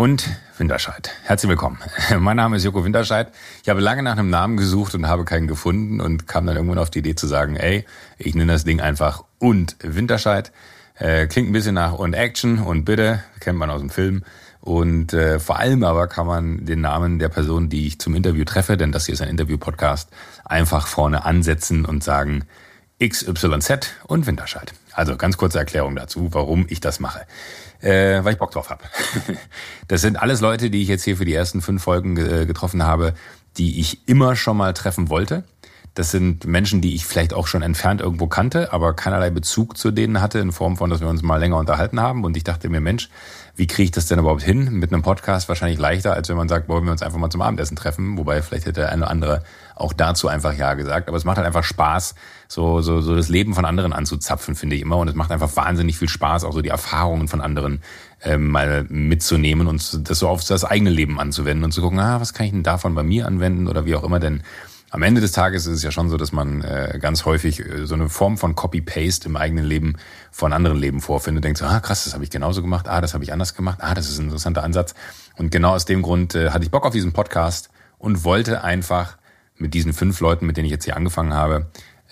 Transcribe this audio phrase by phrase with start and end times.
[0.00, 1.10] und Winterscheid.
[1.24, 1.78] Herzlich willkommen.
[2.20, 3.30] Mein Name ist Joko Winterscheid.
[3.62, 6.78] Ich habe lange nach einem Namen gesucht und habe keinen gefunden und kam dann irgendwann
[6.78, 7.84] auf die Idee zu sagen, ey,
[8.16, 10.52] ich nenne das Ding einfach und Winterscheid.
[10.94, 14.24] Äh, klingt ein bisschen nach und Action und bitte, kennt man aus dem Film.
[14.62, 18.46] Und äh, vor allem aber kann man den Namen der Person, die ich zum Interview
[18.46, 20.08] treffe, denn das hier ist ein Interview-Podcast,
[20.46, 22.46] einfach vorne ansetzen und sagen
[23.02, 24.72] XYZ und Winterscheid.
[24.92, 27.26] Also ganz kurze Erklärung dazu, warum ich das mache.
[27.80, 28.84] Äh, weil ich Bock drauf habe.
[29.90, 32.84] das sind alles Leute, die ich jetzt hier für die ersten fünf Folgen äh, getroffen
[32.84, 33.12] habe,
[33.58, 35.42] die ich immer schon mal treffen wollte
[35.94, 39.90] das sind Menschen, die ich vielleicht auch schon entfernt irgendwo kannte, aber keinerlei Bezug zu
[39.90, 42.24] denen hatte, in Form von, dass wir uns mal länger unterhalten haben.
[42.24, 43.10] Und ich dachte mir, Mensch,
[43.56, 44.72] wie kriege ich das denn überhaupt hin?
[44.72, 47.42] Mit einem Podcast wahrscheinlich leichter, als wenn man sagt, wollen wir uns einfach mal zum
[47.42, 48.16] Abendessen treffen.
[48.16, 49.42] Wobei vielleicht hätte der eine oder andere
[49.80, 51.08] auch dazu einfach Ja gesagt.
[51.08, 52.14] Aber es macht halt einfach Spaß,
[52.48, 54.98] so, so, so das Leben von anderen anzuzapfen, finde ich immer.
[54.98, 57.80] Und es macht einfach wahnsinnig viel Spaß, auch so die Erfahrungen von anderen
[58.22, 62.20] ähm, mal mitzunehmen und das so auf das eigene Leben anzuwenden und zu gucken, ah,
[62.20, 64.20] was kann ich denn davon bei mir anwenden oder wie auch immer.
[64.20, 64.42] Denn
[64.90, 67.86] am Ende des Tages ist es ja schon so, dass man äh, ganz häufig äh,
[67.86, 69.96] so eine Form von Copy-Paste im eigenen Leben
[70.32, 71.44] von anderen Leben vorfindet.
[71.44, 73.78] Denkt so, ah krass, das habe ich genauso gemacht, ah, das habe ich anders gemacht,
[73.82, 74.94] ah, das ist ein interessanter Ansatz.
[75.36, 79.16] Und genau aus dem Grund äh, hatte ich Bock auf diesen Podcast und wollte einfach
[79.60, 81.66] mit diesen fünf Leuten, mit denen ich jetzt hier angefangen habe,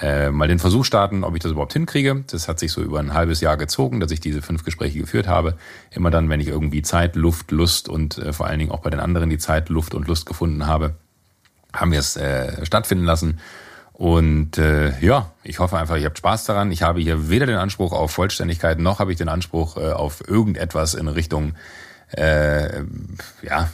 [0.00, 2.24] äh, mal den Versuch starten, ob ich das überhaupt hinkriege.
[2.26, 5.28] Das hat sich so über ein halbes Jahr gezogen, dass ich diese fünf Gespräche geführt
[5.28, 5.56] habe.
[5.90, 8.90] Immer dann, wenn ich irgendwie Zeit, Luft, Lust und äh, vor allen Dingen auch bei
[8.90, 10.94] den anderen die Zeit, Luft und Lust gefunden habe,
[11.72, 13.38] haben wir es äh, stattfinden lassen.
[13.92, 16.72] Und äh, ja, ich hoffe einfach, ihr habt Spaß daran.
[16.72, 20.28] Ich habe hier weder den Anspruch auf Vollständigkeit, noch habe ich den Anspruch äh, auf
[20.28, 21.54] irgendetwas in Richtung,
[22.10, 22.82] äh,
[23.42, 23.70] ja,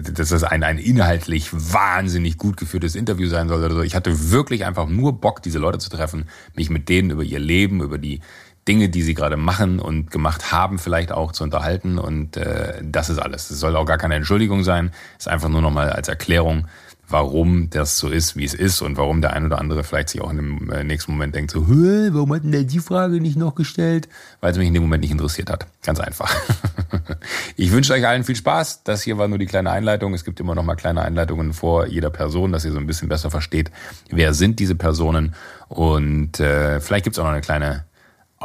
[0.00, 3.82] dass das ein, ein inhaltlich wahnsinnig gut geführtes Interview sein soll oder so.
[3.82, 7.38] Ich hatte wirklich einfach nur Bock, diese Leute zu treffen, mich mit denen über ihr
[7.38, 8.20] Leben, über die
[8.68, 11.98] Dinge, die sie gerade machen und gemacht haben, vielleicht auch zu unterhalten.
[11.98, 13.50] Und äh, das ist alles.
[13.50, 14.92] Es soll auch gar keine Entschuldigung sein.
[15.18, 16.66] Es ist einfach nur nochmal als Erklärung
[17.12, 20.20] warum das so ist, wie es ist und warum der ein oder andere vielleicht sich
[20.20, 23.36] auch in dem äh, nächsten Moment denkt, so, warum hat denn der die Frage nicht
[23.36, 24.08] noch gestellt?
[24.40, 25.66] Weil es mich in dem Moment nicht interessiert hat.
[25.82, 26.34] Ganz einfach.
[27.56, 28.84] ich wünsche euch allen viel Spaß.
[28.84, 30.14] Das hier war nur die kleine Einleitung.
[30.14, 33.08] Es gibt immer noch mal kleine Einleitungen vor jeder Person, dass ihr so ein bisschen
[33.08, 33.70] besser versteht,
[34.10, 35.34] wer sind diese Personen.
[35.68, 37.84] Und äh, vielleicht gibt es auch noch eine kleine,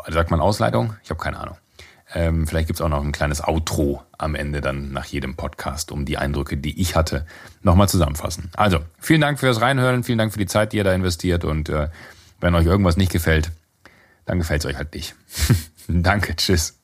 [0.08, 0.96] sagt man Ausleitung?
[1.04, 1.58] Ich habe keine Ahnung.
[2.14, 6.06] Ähm, vielleicht gibt's auch noch ein kleines Outro am Ende dann nach jedem Podcast, um
[6.06, 7.26] die Eindrücke, die ich hatte,
[7.64, 8.50] nochmal zusammenfassen.
[8.56, 11.68] Also, vielen Dank fürs Reinhören, vielen Dank für die Zeit, die ihr da investiert und
[11.68, 11.90] äh,
[12.40, 13.52] wenn euch irgendwas nicht gefällt,
[14.26, 15.16] dann gefällt's euch halt nicht.
[15.88, 16.78] Danke, tschüss.